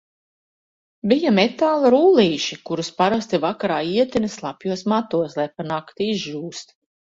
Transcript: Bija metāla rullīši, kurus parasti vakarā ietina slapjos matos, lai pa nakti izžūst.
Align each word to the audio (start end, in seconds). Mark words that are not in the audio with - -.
Bija 1.11 1.33
metāla 1.39 1.91
rullīši, 1.95 2.57
kurus 2.71 2.89
parasti 3.03 3.41
vakarā 3.45 3.79
ietina 3.91 4.33
slapjos 4.39 4.85
matos, 4.95 5.39
lai 5.43 5.49
pa 5.55 5.71
nakti 5.71 6.11
izžūst. 6.19 6.77